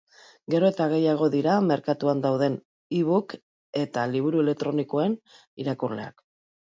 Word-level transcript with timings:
Gero 0.53 0.69
eta 0.73 0.87
gehiago 0.93 1.27
dira 1.35 1.57
merkatuan 1.65 2.23
dauden 2.25 2.57
ebook 3.01 3.37
eta 3.85 4.07
liburu 4.17 4.43
elektronikoen 4.47 5.19
irakurleak. 5.67 6.25